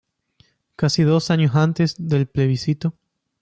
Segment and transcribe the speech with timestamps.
[0.77, 2.95] Casi dos años antes del plebiscito.